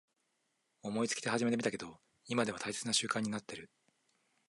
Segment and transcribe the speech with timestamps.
[0.81, 3.69] 思いつきで始めてみたけど今では大切な習慣になってる